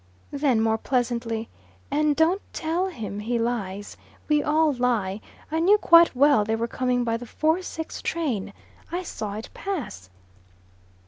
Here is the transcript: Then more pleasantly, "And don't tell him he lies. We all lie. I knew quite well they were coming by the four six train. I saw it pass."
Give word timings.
Then 0.31 0.61
more 0.61 0.79
pleasantly, 0.79 1.47
"And 1.91 2.15
don't 2.15 2.41
tell 2.53 2.87
him 2.87 3.19
he 3.19 3.37
lies. 3.37 3.95
We 4.27 4.41
all 4.41 4.73
lie. 4.73 5.21
I 5.51 5.59
knew 5.59 5.77
quite 5.77 6.15
well 6.15 6.43
they 6.43 6.55
were 6.55 6.67
coming 6.67 7.03
by 7.03 7.17
the 7.17 7.27
four 7.27 7.61
six 7.61 8.01
train. 8.01 8.51
I 8.91 9.03
saw 9.03 9.35
it 9.35 9.51
pass." 9.53 10.09